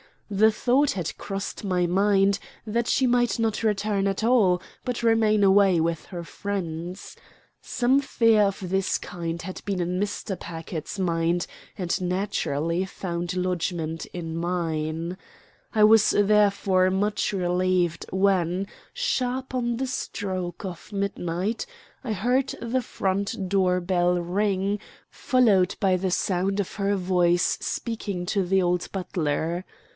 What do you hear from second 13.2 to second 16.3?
lodgment in mine. I was